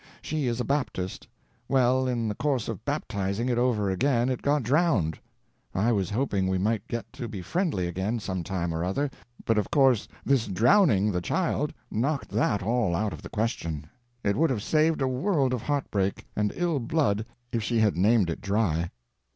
[0.23, 1.27] She is a Baptist.
[1.69, 5.19] Well, in the course of baptizing it over again it got drowned.
[5.75, 9.11] I was hoping we might get to be friendly again some time or other,
[9.45, 13.85] but of course this drowning the child knocked that all out of the question.
[14.23, 18.31] It would have saved a world of heartbreak and ill blood if she had named
[18.31, 18.89] it dry."